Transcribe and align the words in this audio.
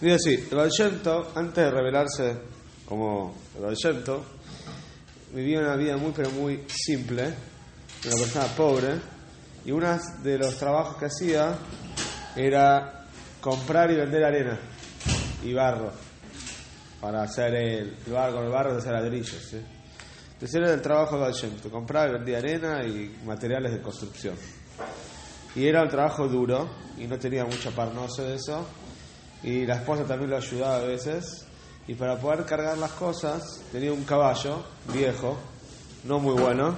Dice 0.00 0.14
así, 0.14 0.36
Tov, 1.02 1.26
antes 1.34 1.56
de 1.56 1.70
revelarse 1.72 2.38
como 2.86 3.34
el 3.56 4.04
Tov, 4.04 4.22
vivía 5.34 5.58
una 5.58 5.74
vida 5.74 5.96
muy 5.96 6.12
pero 6.14 6.30
muy 6.30 6.64
simple, 6.68 7.34
una 8.04 8.16
persona 8.16 8.46
pobre, 8.56 9.00
y 9.64 9.72
uno 9.72 9.98
de 10.22 10.38
los 10.38 10.56
trabajos 10.56 10.98
que 10.98 11.06
hacía 11.06 11.58
era 12.36 13.06
comprar 13.40 13.90
y 13.90 13.96
vender 13.96 14.22
arena 14.22 14.60
y 15.42 15.52
barro 15.52 15.90
para 17.00 17.22
hacer 17.22 17.54
el, 17.56 17.96
barro, 18.06 18.44
el 18.44 18.50
barro 18.50 18.74
de 18.74 18.78
hacer 18.78 18.92
ladrillos. 18.92 19.48
¿sí? 19.50 19.60
Entonces 20.34 20.54
era 20.54 20.74
el 20.74 20.80
trabajo 20.80 21.18
de 21.18 21.24
Tov, 21.24 21.70
compraba 21.72 22.06
y 22.06 22.12
vendía 22.12 22.38
arena 22.38 22.86
y 22.86 23.18
materiales 23.24 23.72
de 23.72 23.82
construcción. 23.82 24.36
Y 25.56 25.66
era 25.66 25.82
un 25.82 25.88
trabajo 25.88 26.28
duro 26.28 26.70
y 26.96 27.08
no 27.08 27.18
tenía 27.18 27.44
mucha 27.44 27.72
parnosa 27.72 28.22
de 28.22 28.36
eso. 28.36 28.64
Y 29.42 29.66
la 29.66 29.76
esposa 29.76 30.04
también 30.04 30.30
lo 30.30 30.36
ayudaba 30.36 30.76
a 30.76 30.80
veces. 30.84 31.44
Y 31.86 31.94
para 31.94 32.16
poder 32.18 32.44
cargar 32.44 32.76
las 32.78 32.92
cosas 32.92 33.62
tenía 33.72 33.92
un 33.92 34.04
caballo 34.04 34.62
viejo, 34.92 35.36
no 36.04 36.18
muy 36.18 36.34
bueno. 36.40 36.76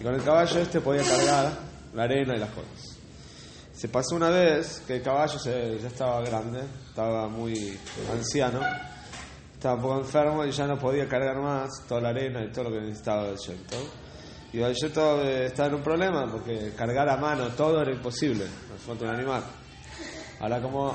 Y 0.00 0.02
con 0.04 0.14
el 0.14 0.22
caballo 0.22 0.60
este 0.60 0.80
podía 0.80 1.02
cargar 1.02 1.52
la 1.94 2.02
arena 2.04 2.36
y 2.36 2.38
las 2.38 2.50
cosas. 2.50 2.96
Se 3.74 3.88
pasó 3.88 4.16
una 4.16 4.30
vez 4.30 4.82
que 4.86 4.96
el 4.96 5.02
caballo 5.02 5.38
se- 5.38 5.78
ya 5.80 5.88
estaba 5.88 6.20
grande, 6.22 6.62
estaba 6.88 7.28
muy 7.28 7.78
anciano, 8.12 8.60
estaba 9.54 9.74
un 9.76 9.82
poco 9.82 9.98
enfermo 9.98 10.44
y 10.44 10.50
ya 10.50 10.66
no 10.66 10.78
podía 10.78 11.06
cargar 11.08 11.36
más 11.40 11.68
toda 11.86 12.00
la 12.00 12.08
arena 12.08 12.42
y 12.44 12.48
todo 12.52 12.64
lo 12.64 12.70
que 12.72 12.80
necesitaba 12.80 13.28
el 13.28 13.36
Tov. 13.36 13.86
Y 14.52 14.60
el 14.60 14.74
eh, 15.22 15.46
estaba 15.46 15.68
en 15.68 15.74
un 15.74 15.82
problema 15.82 16.26
porque 16.30 16.72
cargar 16.76 17.08
a 17.08 17.16
mano 17.18 17.48
todo 17.48 17.82
era 17.82 17.92
imposible, 17.92 18.46
nos 18.70 18.80
falta 18.80 19.04
un 19.04 19.10
animal. 19.10 19.42
Ahora 20.40 20.60
como 20.60 20.94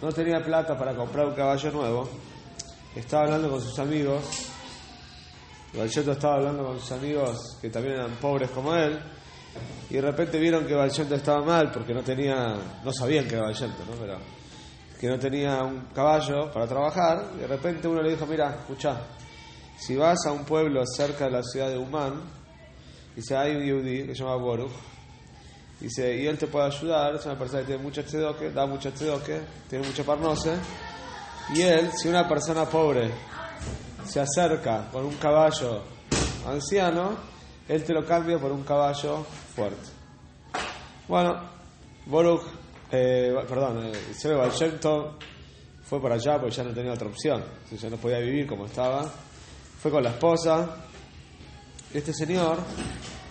no 0.00 0.12
tenía 0.12 0.40
plata 0.40 0.76
para 0.76 0.94
comprar 0.94 1.26
un 1.26 1.34
caballo 1.34 1.70
nuevo, 1.72 2.08
estaba 2.94 3.24
hablando 3.24 3.50
con 3.50 3.60
sus 3.60 3.78
amigos, 3.78 4.22
el 5.72 5.80
Valleto 5.80 6.12
estaba 6.12 6.36
hablando 6.36 6.64
con 6.64 6.78
sus 6.78 6.92
amigos 6.92 7.58
que 7.60 7.70
también 7.70 7.96
eran 7.96 8.12
pobres 8.20 8.50
como 8.50 8.74
él, 8.74 9.00
y 9.90 9.94
de 9.94 10.00
repente 10.00 10.38
vieron 10.38 10.66
que 10.66 10.74
Valleto 10.74 11.14
estaba 11.14 11.44
mal 11.44 11.72
porque 11.72 11.92
no 11.92 12.02
tenía, 12.02 12.54
no 12.84 12.92
sabían 12.92 13.26
que 13.26 13.34
era 13.34 13.44
Valleto, 13.44 13.84
¿no? 13.84 13.96
Pero 14.00 14.18
que 15.00 15.08
no 15.08 15.18
tenía 15.18 15.62
un 15.64 15.86
caballo 15.92 16.50
para 16.52 16.66
trabajar, 16.66 17.30
y 17.36 17.40
de 17.40 17.46
repente 17.48 17.88
uno 17.88 18.00
le 18.00 18.10
dijo, 18.10 18.26
mira, 18.26 18.54
escucha, 18.60 19.00
si 19.76 19.96
vas 19.96 20.24
a 20.26 20.32
un 20.32 20.44
pueblo 20.44 20.82
cerca 20.86 21.24
de 21.24 21.32
la 21.32 21.42
ciudad 21.42 21.68
de 21.68 21.78
Umán, 21.78 22.22
dice, 23.16 23.36
hay 23.36 23.56
un 23.56 23.64
yudí 23.64 24.06
que 24.06 24.14
se 24.14 24.22
llama 24.22 24.36
Boruch, 24.36 24.70
dice, 25.80 26.16
y 26.16 26.26
él 26.26 26.38
te 26.38 26.46
puede 26.46 26.66
ayudar, 26.66 27.14
es 27.14 27.26
una 27.26 27.38
persona 27.38 27.60
que 27.60 27.68
tiene 27.68 27.82
mucho 27.82 28.02
tzedoque, 28.04 28.50
da 28.50 28.66
mucho 28.66 28.92
tzedoque, 28.92 29.40
tiene 29.68 29.86
mucho 29.86 30.04
parnose, 30.04 30.54
y 31.54 31.62
él, 31.62 31.90
si 31.92 32.08
una 32.08 32.26
persona 32.26 32.64
pobre 32.64 33.10
se 34.06 34.20
acerca 34.20 34.88
con 34.90 35.04
un 35.04 35.14
caballo 35.16 35.82
anciano, 36.46 37.16
él 37.68 37.84
te 37.84 37.92
lo 37.92 38.04
cambia 38.04 38.38
por 38.38 38.52
un 38.52 38.62
caballo 38.62 39.24
fuerte. 39.54 39.88
Bueno, 41.08 41.40
Boruch, 42.06 42.42
eh, 42.90 43.34
perdón, 43.48 43.86
eh, 43.86 44.14
Sebe 44.14 44.36
Tov 44.80 45.16
fue 45.84 46.00
por 46.00 46.12
allá 46.12 46.38
porque 46.38 46.54
ya 46.54 46.64
no 46.64 46.72
tenía 46.72 46.92
otra 46.92 47.08
opción, 47.08 47.44
ya 47.70 47.90
no 47.90 47.96
podía 47.96 48.18
vivir 48.18 48.46
como 48.46 48.66
estaba. 48.66 49.10
Fue 49.80 49.90
con 49.90 50.02
la 50.02 50.10
esposa. 50.10 50.76
Este 51.92 52.12
señor 52.12 52.58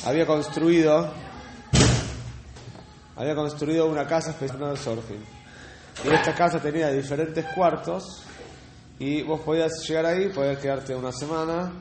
había 0.05 0.25
construido 0.25 1.11
había 3.23 3.35
construido 3.35 3.87
una 3.87 4.05
casa 4.05 4.31
especial 4.31 4.71
de 4.71 4.77
Sorgin. 4.77 5.23
Y 6.03 6.13
esta 6.13 6.35
casa 6.35 6.59
tenía 6.59 6.89
diferentes 6.91 7.45
cuartos 7.55 8.23
y 8.99 9.21
vos 9.23 9.39
podías 9.41 9.71
llegar 9.87 10.05
ahí, 10.07 10.29
podías 10.29 10.59
quedarte 10.59 10.93
una 10.93 11.11
semana, 11.11 11.71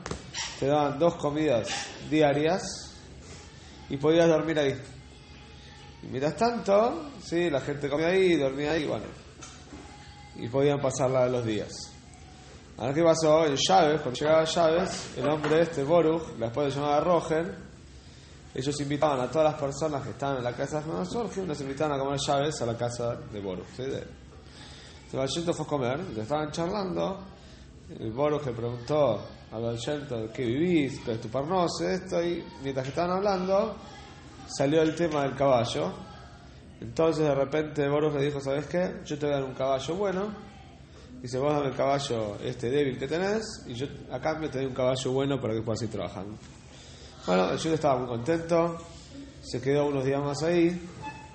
te 0.59 0.67
daban 0.67 0.97
dos 0.97 1.15
comidas 1.15 1.67
diarias 2.09 2.95
y 3.89 3.97
podías 3.97 4.27
dormir 4.27 4.57
ahí. 4.59 4.75
Y 6.03 6.07
mientras 6.07 6.35
tanto, 6.37 7.11
sí, 7.21 7.49
la 7.49 7.59
gente 7.59 7.89
comía 7.89 8.07
ahí, 8.07 8.35
dormía 8.35 8.71
ahí, 8.71 8.85
bueno, 8.85 9.05
y 10.37 10.47
podían 10.47 10.79
pasarla 10.79 11.27
los 11.27 11.45
días. 11.45 11.71
Ahora, 12.77 12.93
¿qué 12.93 13.03
pasó? 13.03 13.45
En 13.45 13.55
Chávez, 13.55 14.01
cuando 14.01 14.19
llegaba 14.19 14.45
Chávez, 14.45 15.17
el 15.17 15.27
hombre 15.27 15.61
este, 15.61 15.83
Boruch, 15.83 16.23
esposa 16.41 16.71
se 16.71 16.75
llamaba 16.79 16.99
Roger, 17.01 17.72
ellos 18.55 18.79
invitaban 18.81 19.19
a 19.19 19.31
todas 19.31 19.51
las 19.51 19.61
personas 19.61 20.03
que 20.03 20.11
estaban 20.11 20.37
en 20.37 20.43
la 20.43 20.53
casa 20.53 20.79
de 20.79 20.83
Juan 20.83 21.05
Sorge, 21.05 21.45
los 21.45 21.59
invitaban 21.61 21.99
a 21.99 22.03
comer 22.03 22.19
llaves 22.19 22.61
a 22.61 22.65
la 22.65 22.77
casa 22.77 23.15
de 23.15 23.39
Boruch. 23.39 23.65
¿sí? 23.75 23.83
El 23.83 25.19
Valchento 25.19 25.53
fue 25.53 25.65
a 25.65 25.69
comer, 25.69 25.99
estaban 26.17 26.51
charlando, 26.51 27.19
el 27.99 28.13
le 28.13 28.51
preguntó 28.53 29.21
al 29.51 29.61
Valchento, 29.61 30.31
¿qué 30.33 30.45
vivís? 30.45 30.99
¿Qué 30.99 31.13
es 31.13 31.21
tu 31.21 31.29
parnose? 31.29 31.95
Esto, 31.95 32.23
y 32.23 32.43
mientras 32.61 32.85
que 32.85 32.89
estaban 32.89 33.17
hablando, 33.17 33.75
salió 34.47 34.81
el 34.81 34.95
tema 34.95 35.23
del 35.23 35.35
caballo. 35.35 35.91
Entonces 36.81 37.23
de 37.23 37.35
repente 37.35 37.87
Boruch 37.87 38.13
le 38.13 38.25
dijo, 38.25 38.39
¿sabes 38.39 38.67
qué? 38.67 39.01
Yo 39.05 39.17
te 39.17 39.25
voy 39.25 39.35
a 39.35 39.39
dar 39.39 39.45
un 39.45 39.53
caballo 39.53 39.95
bueno. 39.95 40.53
Dice, 41.21 41.37
vos 41.37 41.53
dame 41.53 41.67
el 41.67 41.75
caballo 41.75 42.37
este 42.43 42.69
débil 42.69 42.97
que 42.97 43.07
tenés 43.07 43.63
y 43.67 43.73
yo 43.73 43.87
a 44.11 44.19
cambio 44.19 44.49
te 44.49 44.57
doy 44.57 44.67
un 44.67 44.73
caballo 44.73 45.11
bueno 45.11 45.39
para 45.39 45.53
que 45.53 45.61
puedas 45.61 45.81
ir 45.81 45.89
trabajando. 45.89 46.37
Bueno, 47.25 47.51
el 47.51 47.57
chico 47.57 47.75
estaba 47.75 47.97
muy 47.97 48.07
contento, 48.07 48.77
se 49.41 49.61
quedó 49.61 49.85
unos 49.85 50.03
días 50.03 50.21
más 50.21 50.43
ahí. 50.43 50.69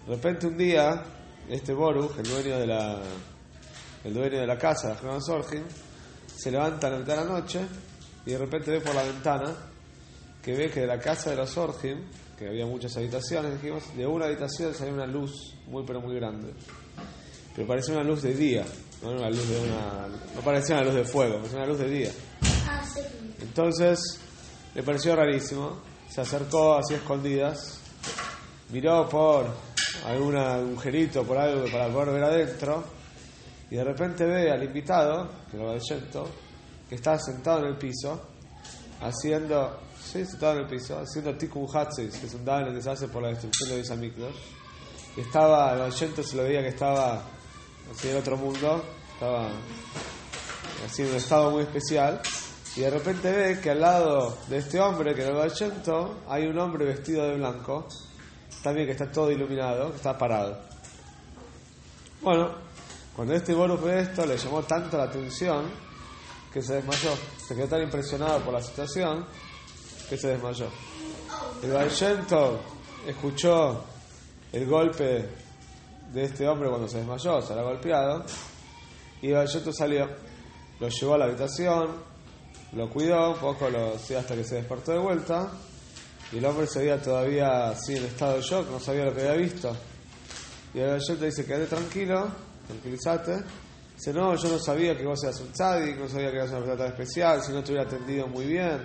De 0.06 0.14
repente 0.14 0.46
un 0.46 0.58
día, 0.58 1.02
este 1.48 1.72
Boruch, 1.72 2.18
el 2.18 2.28
dueño 2.28 2.58
de 2.58 2.66
la, 2.66 3.00
el 4.04 4.12
dueño 4.12 4.38
de 4.38 4.46
la 4.46 4.58
casa 4.58 4.88
de 4.88 4.96
Germán 4.96 5.22
Sorgin, 5.22 5.64
se 6.36 6.50
levanta 6.50 6.88
a 6.88 6.90
la 6.90 6.98
mitad 6.98 7.16
de 7.16 7.24
la 7.24 7.30
noche 7.40 7.60
y 8.26 8.32
de 8.32 8.38
repente 8.38 8.70
ve 8.70 8.82
por 8.82 8.94
la 8.94 9.02
ventana 9.02 9.56
que 10.42 10.52
ve 10.52 10.70
que 10.70 10.80
de 10.80 10.86
la 10.86 10.98
casa 10.98 11.30
de 11.30 11.36
los 11.36 11.48
Sorgin, 11.48 12.04
que 12.38 12.48
había 12.48 12.66
muchas 12.66 12.94
habitaciones, 12.98 13.54
dijimos, 13.54 13.82
de 13.96 14.06
una 14.06 14.26
habitación 14.26 14.74
salía 14.74 14.92
una 14.92 15.06
luz 15.06 15.54
muy 15.68 15.84
pero 15.86 16.02
muy 16.02 16.14
grande. 16.16 16.52
Pero 17.56 17.66
parecía 17.66 17.94
una 17.94 18.04
luz 18.04 18.20
de 18.20 18.34
día, 18.34 18.66
no 19.02 19.12
una 19.12 19.30
luz 19.30 19.48
de 19.48 19.58
una, 19.58 20.06
no 20.34 20.40
parecía 20.42 20.76
una 20.76 20.84
luz 20.84 20.96
de 20.96 21.04
fuego, 21.04 21.36
parecía 21.36 21.58
una 21.60 21.66
luz 21.66 21.78
de 21.78 21.88
día. 21.88 22.10
Ah. 22.68 22.84
Entonces 23.40 24.20
le 24.78 24.84
pareció 24.84 25.16
rarísimo, 25.16 25.80
se 26.08 26.20
acercó 26.20 26.76
así 26.76 26.94
escondidas, 26.94 27.80
miró 28.70 29.08
por 29.08 29.46
algún 30.06 30.36
agujerito, 30.36 31.24
por 31.24 31.36
algo 31.36 31.68
para 31.68 31.88
poder 31.88 32.12
ver 32.12 32.22
adentro, 32.22 32.84
y 33.72 33.74
de 33.74 33.82
repente 33.82 34.24
ve 34.24 34.52
al 34.52 34.62
invitado, 34.62 35.30
que 35.50 35.56
lo 35.56 35.64
va 35.64 35.78
que 36.88 36.94
está 36.94 37.18
sentado 37.18 37.58
en 37.58 37.72
el 37.72 37.76
piso, 37.76 38.22
haciendo, 39.00 39.80
sí, 40.00 40.24
sentado 40.24 40.52
en 40.52 40.58
el 40.60 40.66
piso, 40.68 40.96
haciendo 40.96 41.36
tikkun 41.36 41.66
hatzis, 41.76 42.16
que 42.16 42.26
es 42.26 42.34
un 42.34 42.44
daven 42.44 42.72
que 42.72 42.80
se 42.80 43.08
por 43.08 43.20
la 43.20 43.30
destrucción 43.30 43.70
de 43.70 43.78
los 43.78 43.90
amigos. 43.90 44.32
Y 45.16 45.22
estaba, 45.22 45.74
el 45.74 45.80
oyente 45.80 46.22
se 46.22 46.36
lo 46.36 46.44
veía 46.44 46.62
que 46.62 46.68
estaba 46.68 47.20
así 47.90 48.10
en 48.10 48.16
otro 48.16 48.36
mundo, 48.36 48.84
estaba 49.14 49.50
así 50.86 51.02
en 51.02 51.08
un 51.08 51.16
estado 51.16 51.50
muy 51.50 51.62
especial, 51.64 52.22
y 52.78 52.82
de 52.82 52.90
repente 52.90 53.32
ve 53.32 53.60
que 53.60 53.70
al 53.70 53.80
lado 53.80 54.38
de 54.46 54.58
este 54.58 54.80
hombre, 54.80 55.12
que 55.12 55.22
era 55.22 55.30
el 55.30 55.36
Valchento, 55.36 56.18
hay 56.28 56.46
un 56.46 56.56
hombre 56.60 56.84
vestido 56.84 57.26
de 57.26 57.34
blanco, 57.34 57.88
también 58.62 58.86
que 58.86 58.92
está 58.92 59.10
todo 59.10 59.32
iluminado, 59.32 59.90
que 59.90 59.96
está 59.96 60.16
parado. 60.16 60.60
Bueno, 62.22 62.52
cuando 63.16 63.34
este 63.34 63.52
Boruch 63.52 63.80
ve 63.80 64.02
esto, 64.02 64.24
le 64.24 64.36
llamó 64.36 64.62
tanto 64.62 64.96
la 64.96 65.04
atención 65.04 65.64
que 66.52 66.62
se 66.62 66.74
desmayó. 66.74 67.16
Se 67.44 67.56
quedó 67.56 67.66
tan 67.66 67.82
impresionado 67.82 68.38
por 68.44 68.54
la 68.54 68.62
situación 68.62 69.26
que 70.08 70.16
se 70.16 70.28
desmayó. 70.28 70.68
El 71.60 71.72
Valchento 71.72 72.60
escuchó 73.04 73.82
el 74.52 74.66
golpe 74.66 75.28
de 76.12 76.22
este 76.22 76.46
hombre 76.46 76.68
cuando 76.68 76.86
se 76.86 76.98
desmayó, 76.98 77.42
se 77.42 77.54
había 77.54 77.64
golpeado, 77.64 78.24
y 79.20 79.30
el 79.30 79.34
Valchento 79.34 79.72
salió, 79.72 80.08
lo 80.78 80.88
llevó 80.88 81.14
a 81.14 81.18
la 81.18 81.24
habitación, 81.24 82.06
lo 82.72 82.90
cuidó 82.90 83.32
un 83.32 83.38
poco 83.38 83.70
lo, 83.70 83.94
hasta 83.94 84.34
que 84.34 84.44
se 84.44 84.56
despertó 84.56 84.92
de 84.92 84.98
vuelta 84.98 85.50
y 86.32 86.38
el 86.38 86.44
hombre 86.44 86.66
seguía 86.66 87.00
todavía 87.00 87.70
así 87.70 87.96
en 87.96 88.04
estado 88.04 88.36
de 88.36 88.42
shock, 88.42 88.70
no 88.70 88.78
sabía 88.78 89.04
lo 89.04 89.14
que 89.14 89.22
había 89.22 89.40
visto. 89.40 89.74
Y 90.74 90.80
el 90.80 91.02
te 91.02 91.24
dice, 91.24 91.46
quédate 91.46 91.66
tranquilo, 91.66 92.28
tranquilízate. 92.66 93.42
Dice, 93.96 94.12
no, 94.12 94.36
yo 94.36 94.48
no 94.50 94.58
sabía 94.58 94.96
que 94.96 95.04
vos 95.04 95.24
eras 95.24 95.40
un 95.40 95.50
tzadik, 95.52 95.98
no 95.98 96.08
sabía 96.08 96.30
que 96.30 96.36
eras 96.36 96.50
una 96.50 96.58
persona 96.58 96.78
tan 96.78 96.92
especial, 96.92 97.42
si 97.42 97.52
no 97.52 97.64
te 97.64 97.72
hubiera 97.72 97.88
atendido 97.88 98.28
muy 98.28 98.46
bien, 98.46 98.78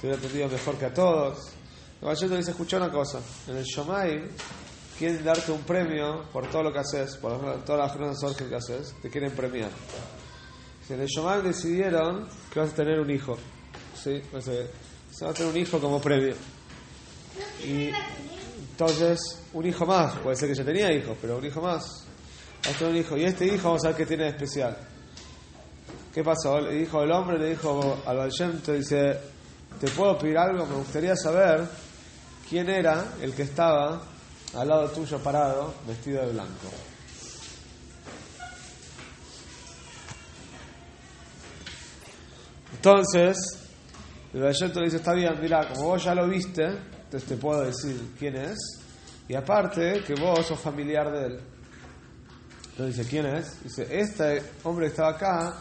te 0.00 0.06
hubiera 0.06 0.16
atendido 0.16 0.48
mejor 0.48 0.76
que 0.76 0.86
a 0.86 0.94
todos. 0.94 1.52
El 2.00 2.16
te 2.16 2.36
dice, 2.36 2.50
escucha 2.52 2.76
una 2.76 2.90
cosa, 2.90 3.18
en 3.48 3.56
el 3.56 3.64
Shomaim 3.64 4.28
quieren 4.98 5.24
darte 5.24 5.50
un 5.50 5.62
premio 5.62 6.24
por 6.32 6.46
todo 6.48 6.64
lo 6.64 6.72
que 6.72 6.78
haces, 6.78 7.16
por 7.16 7.64
todas 7.64 7.98
las 7.98 8.18
cosas 8.20 8.36
que 8.36 8.54
haces, 8.54 8.94
te 9.02 9.10
quieren 9.10 9.32
premiar. 9.32 9.70
En 10.88 11.00
el 11.00 11.06
Shomaim 11.06 11.42
decidieron 11.42 12.28
que 12.52 12.60
vas 12.60 12.72
a 12.72 12.74
tener 12.74 13.00
un 13.00 13.10
hijo. 13.10 13.36
¿sí? 13.94 14.20
O 14.32 14.40
sea, 14.40 14.66
se 15.10 15.24
va 15.24 15.30
a 15.30 15.34
tener 15.34 15.52
un 15.52 15.58
hijo 15.58 15.78
como 15.80 16.00
premio. 16.00 16.34
Y 17.64 17.90
entonces, 18.70 19.18
un 19.52 19.66
hijo 19.66 19.86
más, 19.86 20.18
puede 20.18 20.36
ser 20.36 20.48
que 20.48 20.54
ya 20.54 20.64
tenía 20.64 20.92
hijos, 20.92 21.16
pero 21.20 21.38
un 21.38 21.44
hijo 21.44 21.60
más. 21.60 22.06
Vas 22.64 22.74
a 22.74 22.78
tener 22.78 22.92
un 22.92 23.00
hijo. 23.00 23.16
Y 23.16 23.24
este 23.24 23.46
hijo 23.46 23.68
vamos 23.68 23.84
a 23.84 23.88
ver 23.88 23.96
qué 23.96 24.06
tiene 24.06 24.24
de 24.24 24.30
especial. 24.30 24.76
¿qué 26.14 26.22
pasó? 26.22 26.60
Le 26.60 26.72
dijo 26.74 27.02
el 27.02 27.10
hombre, 27.10 27.38
le 27.38 27.50
dijo 27.50 27.98
al 28.06 28.16
Valshemto, 28.16 28.72
dice, 28.72 29.18
¿te 29.80 29.88
puedo 29.88 30.16
pedir 30.16 30.38
algo? 30.38 30.64
Me 30.64 30.76
gustaría 30.76 31.16
saber 31.16 31.66
quién 32.48 32.70
era 32.70 33.14
el 33.20 33.34
que 33.34 33.42
estaba 33.42 34.00
al 34.54 34.68
lado 34.68 34.88
tuyo 34.90 35.18
parado, 35.18 35.74
vestido 35.86 36.24
de 36.24 36.32
blanco. 36.32 36.68
Entonces, 42.84 43.38
el 44.34 44.42
Valshemto 44.42 44.78
le 44.78 44.84
dice, 44.84 44.98
está 44.98 45.14
bien, 45.14 45.32
mira, 45.40 45.66
como 45.68 45.84
vos 45.86 46.04
ya 46.04 46.14
lo 46.14 46.28
viste, 46.28 46.66
entonces 46.66 47.24
te 47.26 47.36
puedo 47.38 47.62
decir 47.62 48.12
quién 48.18 48.36
es, 48.36 48.58
y 49.26 49.34
aparte 49.34 50.02
que 50.06 50.14
vos 50.20 50.44
sos 50.46 50.60
familiar 50.60 51.10
de 51.10 51.26
él. 51.28 51.40
Entonces 52.72 52.94
dice, 52.94 53.08
¿quién 53.08 53.24
es? 53.24 53.64
Dice, 53.64 53.86
este 53.90 54.42
hombre 54.64 54.84
que 54.84 54.90
estaba 54.90 55.12
acá 55.12 55.60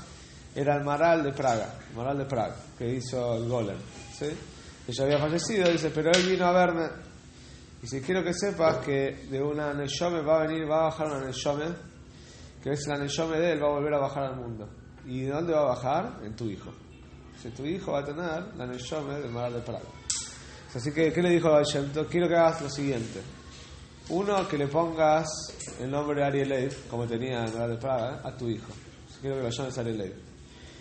era 0.54 0.76
el 0.76 0.84
Maral 0.84 1.24
de 1.24 1.32
Praga, 1.32 1.76
el 1.90 1.96
Maral 1.96 2.18
de 2.18 2.26
Praga, 2.26 2.58
que 2.78 2.94
hizo 2.94 3.38
el 3.38 3.48
Golem. 3.48 3.78
¿sí? 4.20 4.28
Ella 4.86 5.04
había 5.06 5.20
fallecido, 5.20 5.72
dice, 5.72 5.92
pero 5.92 6.12
él 6.12 6.28
vino 6.30 6.46
a 6.46 6.52
verme. 6.52 6.90
Dice, 7.82 8.02
quiero 8.02 8.22
que 8.22 8.34
sepas 8.34 8.80
que 8.80 9.28
de 9.32 9.42
una 9.42 9.74
Neshome 9.74 10.20
va 10.24 10.42
a 10.42 10.46
venir, 10.46 10.70
va 10.70 10.82
a 10.82 10.84
bajar 10.90 11.08
una 11.08 11.26
Neshome, 11.26 11.74
que 12.62 12.72
es 12.72 12.86
la 12.86 12.98
Neshome 12.98 13.40
de 13.40 13.54
él, 13.54 13.64
va 13.64 13.68
a 13.68 13.72
volver 13.76 13.94
a 13.94 14.00
bajar 14.00 14.24
al 14.26 14.36
mundo. 14.36 14.68
¿Y 15.06 15.22
de 15.22 15.32
dónde 15.32 15.54
va 15.54 15.62
a 15.62 15.76
bajar? 15.76 16.20
En 16.26 16.36
tu 16.36 16.50
hijo. 16.50 16.74
Dice, 17.34 17.52
tu 17.52 17.66
hijo 17.66 17.92
va 17.92 18.00
a 18.00 18.06
tener 18.06 18.56
la 18.56 18.66
Neshome 18.66 19.20
del 19.20 19.32
Maral 19.32 19.54
de 19.54 19.62
Praga. 19.62 19.90
Así 20.74 20.92
que, 20.92 21.12
¿qué 21.14 21.22
le 21.22 21.30
dijo 21.30 21.50
a? 21.50 21.62
Quiero 22.10 22.28
que 22.28 22.36
hagas 22.36 22.62
lo 22.62 22.70
siguiente. 22.70 23.22
Uno, 24.10 24.48
que 24.48 24.58
le 24.58 24.68
pongas 24.68 25.28
el 25.80 25.90
nombre 25.90 26.20
de 26.20 26.26
Ariel 26.26 26.76
como 26.90 27.06
tenía 27.06 27.46
en 27.46 27.70
de 27.70 27.78
Praga, 27.78 28.22
a 28.24 28.36
tu 28.36 28.50
hijo. 28.50 28.74
Quiero 29.22 29.38
que 29.38 29.44
lo 29.44 29.50
llames 29.50 29.78
Ariel 29.78 30.14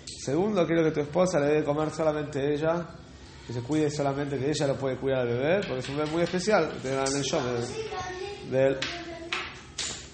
Segundo, 0.05 0.67
quiero 0.67 0.83
que 0.85 0.91
tu 0.91 1.01
esposa 1.01 1.39
le 1.39 1.47
dé 1.47 1.65
comer 1.65 1.91
solamente 1.91 2.55
ella, 2.55 2.87
que 3.47 3.53
se 3.53 3.61
cuide 3.61 3.91
solamente, 3.91 4.39
que 4.39 4.51
ella 4.51 4.67
lo 4.67 4.77
puede 4.77 4.97
cuidar 4.97 5.21
al 5.21 5.29
bebé, 5.29 5.61
porque 5.67 5.79
es 5.79 5.89
un 5.89 5.97
bebé 5.97 6.11
muy 6.11 6.23
especial. 6.23 6.73
De, 6.83 6.91
de, 8.51 8.79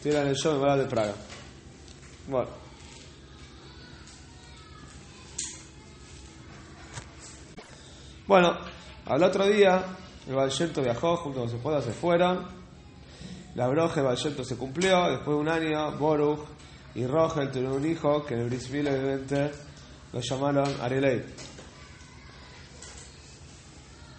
tiene 0.02 0.18
el 0.18 0.26
anillo 0.28 0.76
de 0.76 0.82
de 0.82 0.88
Praga. 0.88 1.14
Bueno. 2.26 2.67
Bueno, 8.28 8.58
al 9.06 9.22
otro 9.22 9.46
día, 9.46 9.82
el 10.28 10.34
Valshento 10.34 10.82
viajó 10.82 11.16
junto 11.16 11.40
con 11.40 11.48
su 11.48 11.56
esposa, 11.56 11.80
se 11.80 11.94
fueron. 11.94 12.46
La 13.54 13.66
broje 13.68 14.02
Valshento 14.02 14.44
se 14.44 14.58
cumplió. 14.58 15.08
Después 15.08 15.28
de 15.28 15.40
un 15.40 15.48
año, 15.48 15.92
Boruch 15.92 16.40
y 16.94 17.06
Rogel 17.06 17.50
tuvieron 17.50 17.76
un 17.76 17.90
hijo 17.90 18.26
que 18.26 18.34
en 18.34 18.40
el 18.40 18.48
Brismile, 18.50 18.90
obviamente, 18.90 19.50
lo 20.12 20.20
llamaron 20.20 20.68
Arelei. 20.78 21.24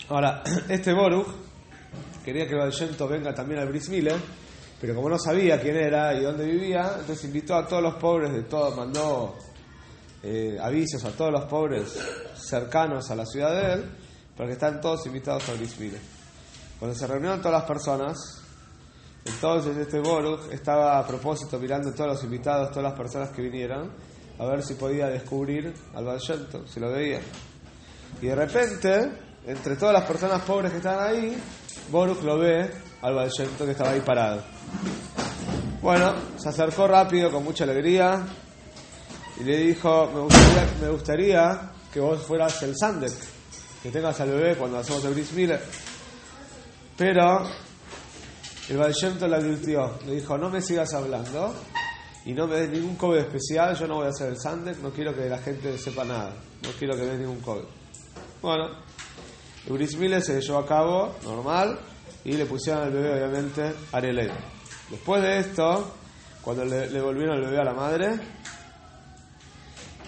Ahora, 0.10 0.42
este 0.70 0.92
Boruch 0.92 1.28
quería 2.26 2.48
que 2.48 2.56
Valshento 2.56 3.08
venga 3.08 3.32
también 3.32 3.60
al 3.60 3.68
Brismile, 3.68 4.16
pero 4.82 4.96
como 4.96 5.08
no 5.12 5.20
sabía 5.20 5.62
quién 5.62 5.78
era 5.78 6.16
y 6.16 6.24
dónde 6.24 6.46
vivía, 6.46 6.96
entonces 7.00 7.26
invitó 7.26 7.54
a 7.54 7.68
todos 7.68 7.84
los 7.84 7.94
pobres 7.98 8.34
de 8.34 8.42
todo, 8.42 8.76
mandó 8.76 9.36
eh, 10.24 10.58
avisos 10.62 11.04
a 11.06 11.12
todos 11.12 11.32
los 11.32 11.46
pobres 11.46 11.98
cercanos 12.36 13.10
a 13.10 13.16
la 13.16 13.26
ciudad 13.26 13.54
de 13.54 13.74
él 13.74 13.86
porque 14.36 14.54
están 14.54 14.80
todos 14.80 15.06
invitados 15.06 15.48
al 15.50 15.58
Brismile. 15.58 16.00
Cuando 16.80 16.98
se 16.98 17.06
reunieron 17.08 17.42
todas 17.42 17.60
las 17.60 17.68
personas, 17.68 18.42
entonces 19.26 19.76
este 19.76 20.00
Boruch 20.00 20.50
estaba 20.52 20.98
a 20.98 21.06
propósito 21.06 21.60
mirando 21.60 21.90
a 21.90 21.94
todos 21.94 22.12
los 22.12 22.24
invitados, 22.24 22.70
todas 22.70 22.84
las 22.84 22.98
personas 22.98 23.32
que 23.32 23.42
vinieron, 23.42 23.92
a 24.38 24.46
ver 24.46 24.64
si 24.64 24.76
podía 24.76 25.08
descubrir 25.08 25.74
al 25.94 26.06
Valshento, 26.06 26.66
si 26.66 26.80
lo 26.80 26.90
veía. 26.90 27.20
Y 28.22 28.28
de 28.28 28.36
repente, 28.36 29.12
entre 29.46 29.76
todas 29.76 29.94
las 29.94 30.06
personas 30.06 30.42
pobres 30.44 30.72
que 30.72 30.78
estaban 30.78 31.06
ahí, 31.06 31.38
Boruch 31.92 32.22
lo 32.22 32.38
ve 32.38 32.72
al 33.02 33.14
Valshento 33.14 33.66
que 33.66 33.72
estaba 33.72 33.92
ahí 33.92 34.02
parado. 34.02 34.42
Bueno, 35.82 36.14
se 36.38 36.48
acercó 36.48 36.88
rápido, 36.88 37.30
con 37.30 37.44
mucha 37.44 37.66
alegría, 37.66 38.26
y 39.40 39.44
le 39.44 39.58
dijo, 39.58 40.12
me 40.14 40.20
gustaría, 40.22 40.74
me 40.82 40.90
gustaría 40.90 41.72
que 41.94 42.00
vos 42.00 42.22
fueras 42.22 42.62
el 42.64 42.76
Sandek 42.78 43.14
que 43.82 43.90
tengas 43.92 44.20
al 44.20 44.30
bebé 44.30 44.56
cuando 44.56 44.80
hacemos 44.80 45.04
el 45.06 45.14
Bris 45.14 45.32
Pero 46.98 47.44
el 48.70 48.78
Valshemto 48.78 49.28
le 49.28 49.36
advirtió, 49.38 49.98
le 50.06 50.16
dijo, 50.16 50.38
no 50.38 50.50
me 50.50 50.62
sigas 50.62 50.94
hablando 50.94 51.56
y 52.26 52.34
no 52.34 52.48
me 52.48 52.58
des 52.58 52.70
ningún 52.70 52.96
cobre 52.96 53.22
especial, 53.22 53.76
yo 53.76 53.88
no 53.88 53.96
voy 53.96 54.08
a 54.08 54.10
hacer 54.10 54.30
el 54.30 54.40
Sandek, 54.40 54.80
no 54.80 54.92
quiero 54.92 55.16
que 55.16 55.30
la 55.30 55.38
gente 55.38 55.78
sepa 55.78 56.04
nada, 56.04 56.34
no 56.62 56.70
quiero 56.78 56.96
que 56.96 57.04
des 57.04 57.20
ningún 57.20 57.40
cobre. 57.40 57.66
Bueno, 58.42 58.68
el 59.66 59.74
Bris 59.74 59.98
se 60.26 60.42
llevó 60.42 60.60
a 60.60 60.66
cabo, 60.66 61.16
normal, 61.24 61.80
y 62.26 62.34
le 62.34 62.46
pusieron 62.46 62.84
al 62.84 62.92
bebé, 62.92 63.14
obviamente, 63.14 63.74
Arelé. 63.94 64.30
Después 64.90 65.22
de 65.22 65.40
esto, 65.40 65.96
cuando 66.42 66.66
le, 66.66 66.90
le 66.90 67.02
volvieron 67.02 67.38
el 67.38 67.46
bebé 67.46 67.60
a 67.60 67.64
la 67.64 67.74
madre, 67.74 68.20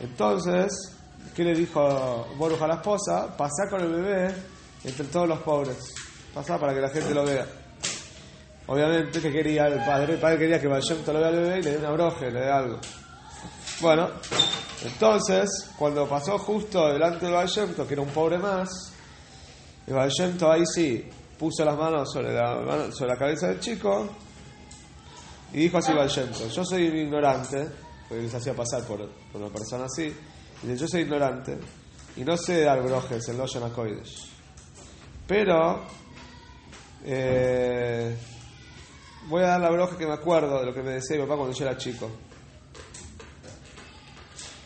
entonces 0.02 0.98
¿Qué 1.36 1.46
le 1.46 1.54
dijo 1.56 2.28
Boruj 2.38 2.62
a 2.62 2.68
la 2.68 2.76
esposa? 2.76 3.36
Pasá 3.38 3.70
con 3.70 3.82
el 3.82 3.90
bebé 3.90 4.36
entre 4.84 5.06
todos 5.06 5.30
los 5.30 5.40
pobres. 5.40 5.94
Pasá 6.34 6.60
para 6.60 6.74
que 6.74 6.82
la 6.82 6.90
gente 6.90 7.14
lo 7.14 7.24
vea. 7.24 7.46
Obviamente 8.68 9.22
que 9.22 9.32
quería 9.32 9.68
el 9.68 9.80
padre, 9.86 10.14
el 10.14 10.20
padre 10.20 10.38
quería 10.38 10.60
que 10.60 10.68
Valshemto 10.68 11.14
lo 11.14 11.20
vea 11.20 11.30
al 11.30 11.36
bebé 11.36 11.60
y 11.60 11.64
le 11.64 11.72
dé 11.72 11.78
una 11.78 11.92
broje, 11.92 12.30
le 12.30 12.42
dé 12.42 12.52
algo. 12.52 12.80
Bueno, 13.80 14.10
entonces, 14.84 15.72
cuando 15.78 16.08
pasó 16.08 16.38
justo 16.38 16.92
delante 16.92 17.26
de 17.26 17.32
Valshemto, 17.32 17.88
que 17.88 17.94
era 17.94 18.02
un 18.02 18.10
pobre 18.10 18.38
más, 18.38 18.94
Valshemto 19.88 20.52
ahí 20.52 20.66
sí 20.66 21.10
puso 21.40 21.64
las 21.64 21.78
manos 21.78 22.12
sobre 22.12 22.34
la, 22.34 22.92
sobre 22.92 23.12
la 23.12 23.18
cabeza 23.18 23.48
del 23.48 23.60
chico 23.60 24.08
y 25.54 25.60
dijo 25.60 25.78
así 25.78 25.94
Valshemto, 25.94 26.48
yo 26.48 26.64
soy 26.64 26.84
ignorante, 26.84 27.68
porque 28.12 28.24
les 28.24 28.36
hacía 28.36 28.54
pasar 28.54 28.84
por, 28.84 29.10
por 29.32 29.42
una 29.42 29.50
persona 29.50 29.86
así, 29.86 30.14
Dice, 30.62 30.78
yo 30.78 30.86
soy 30.86 31.02
ignorante 31.04 31.58
y 32.18 32.26
no 32.26 32.36
sé 32.36 32.62
dar 32.62 32.84
brojes 32.84 33.26
en 33.30 33.38
los 33.38 33.54
Yanakoides. 33.54 34.28
Pero 35.26 35.82
eh, 37.06 38.14
voy 39.30 39.44
a 39.44 39.48
dar 39.48 39.62
la 39.62 39.70
broja 39.72 39.98
que 39.98 40.06
me 40.06 40.12
acuerdo 40.12 40.60
de 40.60 40.66
lo 40.66 40.74
que 40.74 40.84
me 40.84 40.92
decía 40.92 41.16
mi 41.16 41.24
papá 41.24 41.38
cuando 41.38 41.56
yo 41.56 41.66
era 41.66 41.78
chico. 41.78 42.12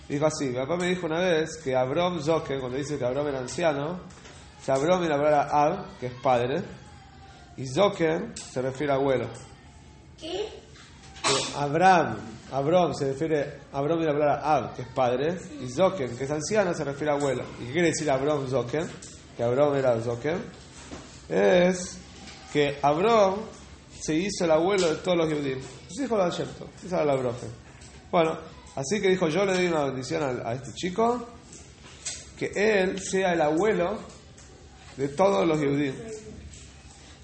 Dijo 0.09 0.25
así, 0.25 0.47
mi 0.47 0.56
papá 0.56 0.75
me 0.77 0.88
dijo 0.88 1.06
una 1.06 1.19
vez 1.19 1.57
que 1.64 1.75
Abram 1.75 2.19
Zoke, 2.23 2.59
cuando 2.59 2.80
dice 2.80 2.97
que 2.97 3.06
Abram 3.06 3.28
era 3.28 3.42
anciano, 3.42 3.99
que 4.66 4.71
Abram 4.71 5.04
era 5.04 5.18
la 5.18 5.44
Ab, 5.44 5.99
que 5.99 6.07
es 6.07 6.14
padre, 6.16 6.64
y 7.57 7.68
Zoke 7.68 8.31
se 8.33 8.61
refiere 8.64 8.92
a 8.92 8.95
abuelo. 8.95 9.28
¿Qué? 10.19 10.65
Abraham 11.58 12.36
Abraham 12.52 12.94
se 12.94 13.08
refiere, 13.08 13.60
Abraham 13.74 14.00
viene 14.00 14.12
a 14.12 14.14
hablar 14.14 14.30
a 14.30 14.56
Ab, 14.56 14.76
que 14.76 14.84
es 14.84 14.88
padre, 14.90 15.38
y 15.62 15.70
Zoken, 15.70 16.16
que 16.16 16.24
es 16.26 16.32
anciano, 16.32 16.74
se 16.74 16.84
refiere 16.84 17.12
a 17.12 17.16
abuelo. 17.16 17.44
¿Y 17.60 17.66
qué 17.66 17.74
quiere 17.74 17.88
decir 17.88 18.10
Abraham 18.10 18.48
Zoken? 18.48 18.88
Que 19.36 19.44
Abraham 19.44 19.76
era 19.76 20.00
Zoken. 20.02 20.38
Es 21.28 21.98
que 22.54 22.78
Abraham 22.82 23.36
se 24.00 24.14
hizo 24.16 24.46
el 24.46 24.52
abuelo 24.52 24.90
de 24.90 24.96
todos 24.98 25.18
los 25.18 25.34
judíos. 25.34 25.60
Eso 25.90 26.04
dijo 26.04 26.24
el 26.24 26.32
cierto, 26.32 26.70
esa 26.86 26.98
era 26.98 27.06
la 27.06 27.16
broje. 27.16 27.48
Bueno, 28.12 28.38
así 28.76 29.02
que 29.02 29.10
dijo, 29.10 29.28
yo 29.28 29.44
le 29.46 29.54
doy 29.54 29.68
una 29.68 29.86
bendición 29.86 30.22
a, 30.24 30.50
a 30.50 30.54
este 30.54 30.72
chico, 30.74 31.28
que 32.38 32.52
él 32.56 33.02
sea 33.02 33.34
el 33.34 33.42
abuelo 33.42 33.98
de 34.98 35.08
todos 35.10 35.48
los 35.48 35.58
judíos. 35.58 35.96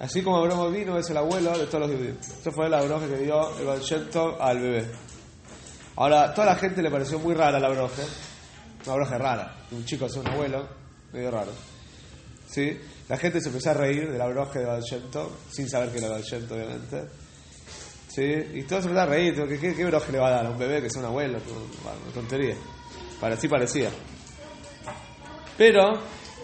Así 0.01 0.23
como 0.23 0.37
Abraham 0.37 0.73
vino 0.73 0.97
es 0.97 1.07
el 1.11 1.17
abuelo 1.17 1.55
de 1.55 1.67
todos 1.67 1.87
los 1.87 1.95
judíos. 1.95 2.17
Eso 2.27 2.51
fue 2.51 2.67
la 2.67 2.81
broje 2.81 3.07
que 3.07 3.17
dio 3.17 3.55
el 3.59 3.67
Balsheto 3.67 4.41
al 4.41 4.59
bebé. 4.59 4.85
Ahora, 5.95 6.33
toda 6.33 6.47
la 6.47 6.55
gente 6.55 6.81
le 6.81 6.89
pareció 6.89 7.19
muy 7.19 7.35
rara 7.35 7.59
la 7.59 7.69
broje. 7.69 8.01
Una 8.87 8.95
broje 8.95 9.17
rara. 9.19 9.55
Un 9.69 9.85
chico 9.85 10.07
es 10.07 10.15
un 10.15 10.27
abuelo, 10.27 10.67
medio 11.13 11.29
raro. 11.29 11.51
¿Sí? 12.47 12.79
La 13.09 13.17
gente 13.17 13.39
se 13.41 13.49
empezó 13.49 13.69
a 13.69 13.73
reír 13.75 14.11
de 14.11 14.17
la 14.17 14.25
broje 14.25 14.57
de 14.57 14.65
Balsheto, 14.65 15.37
sin 15.51 15.69
saber 15.69 15.91
que 15.91 15.99
era 15.99 16.09
Balsheto, 16.09 16.55
obviamente. 16.55 17.03
¿Sí? 18.07 18.23
Y 18.23 18.63
todos 18.63 18.83
se 18.83 18.89
empezaron 18.89 18.99
a 18.99 19.05
reír. 19.05 19.35
¿Qué, 19.35 19.75
qué, 19.75 19.83
le 19.83 20.17
va 20.17 20.27
a 20.29 20.31
dar 20.31 20.47
a 20.47 20.49
un 20.49 20.57
bebé 20.57 20.81
que 20.81 20.87
es 20.87 20.95
un 20.95 21.05
abuelo? 21.05 21.37
una 21.37 22.11
tontería. 22.11 22.55
Así 23.21 23.47
parecía. 23.47 23.91
Pero, 25.55 25.91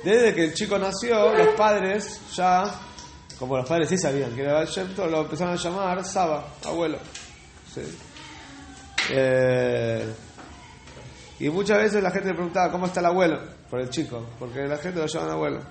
desde 0.04 0.36
que 0.36 0.44
el 0.44 0.54
chico 0.54 0.78
nació, 0.78 1.34
los 1.34 1.56
padres 1.56 2.22
ya 2.36 2.84
como 3.40 3.58
los 3.58 3.68
padres 3.68 3.90
sí 3.90 3.98
sabían 3.98 4.36
que 4.36 4.42
era 4.42 4.62
el 4.62 4.96
lo 4.96 5.22
empezaron 5.22 5.54
a 5.54 5.58
llamar 5.58 6.04
Saba, 6.04 6.48
abuelo. 6.66 6.98
Eh, 9.10 10.14
y 11.40 11.50
muchas 11.50 11.78
veces 11.78 12.02
la 12.02 12.12
gente 12.12 12.30
le 12.30 12.34
preguntaba 12.34 12.72
cómo 12.72 12.88
está 12.88 13.00
el 13.00 13.06
abuelo 13.08 13.40
por 13.70 13.80
el 13.80 13.90
chico, 13.90 14.26
porque 14.40 14.68
la 14.68 14.78
gente 14.78 15.00
lo 15.00 15.06
llama 15.06 15.34
abuelo. 15.34 15.62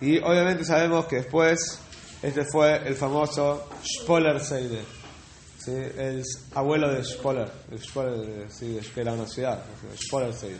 Y 0.00 0.18
obviamente 0.18 0.64
sabemos 0.64 1.06
que 1.06 1.16
después 1.16 1.80
este 2.22 2.44
fue 2.44 2.86
el 2.86 2.94
famoso 2.94 3.68
Spoiler 4.02 4.40
Seide. 4.40 4.84
¿sí? 5.58 5.72
el 5.72 6.22
abuelo 6.54 6.92
de 6.92 7.02
Spoller, 7.02 7.50
el 7.70 7.78
Spoller, 7.80 8.50
sí, 8.50 8.78
que 8.94 9.00
era 9.00 9.12
una 9.12 9.26
ciudad, 9.26 9.62
Spoller 9.96 10.32
Seid. 10.32 10.56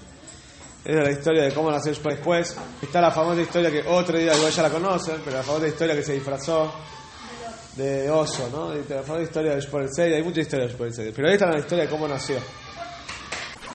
Es 0.87 0.95
la 0.95 1.11
historia 1.11 1.43
de 1.43 1.52
cómo 1.52 1.69
nació 1.69 1.93
Spoller. 1.93 2.19
Después 2.19 2.57
está 2.81 3.00
la 3.00 3.11
famosa 3.11 3.40
historia 3.40 3.73
que 3.73 3.83
otro 3.88 4.16
día 4.16 4.37
igual 4.37 4.52
ya 4.52 4.62
la 4.62 4.71
conocen, 4.71 5.21
pero 5.25 5.38
la 5.38 5.43
famosa 5.43 5.66
historia 5.66 5.97
que 5.97 6.02
se 6.05 6.12
disfrazó 6.12 6.73
de 7.75 8.09
oso, 8.09 8.49
¿no? 8.52 8.73
Y 8.73 8.85
la 8.88 9.02
famosa 9.02 9.23
historia 9.23 9.57
de 9.57 9.62
Seid, 9.62 10.14
hay 10.14 10.23
muchas 10.23 10.47
historias 10.47 10.78
de 10.78 10.93
Seid, 10.93 11.12
pero 11.12 11.28
esta 11.28 11.47
es 11.47 11.55
la 11.55 11.59
historia 11.59 11.85
de 11.87 11.90
cómo 11.90 12.07
nació. 12.07 12.37